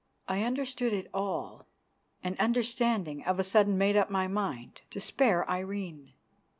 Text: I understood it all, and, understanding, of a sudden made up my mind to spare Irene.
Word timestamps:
I 0.27 0.41
understood 0.41 0.93
it 0.93 1.11
all, 1.13 1.67
and, 2.23 2.35
understanding, 2.39 3.23
of 3.23 3.37
a 3.37 3.43
sudden 3.43 3.77
made 3.77 3.95
up 3.95 4.09
my 4.09 4.27
mind 4.27 4.81
to 4.89 4.99
spare 4.99 5.47
Irene. 5.47 6.13